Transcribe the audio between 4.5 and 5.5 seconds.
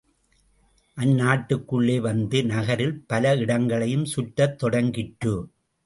தொடங்கிற்று.